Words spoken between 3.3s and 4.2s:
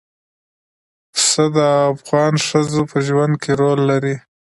کې رول لري.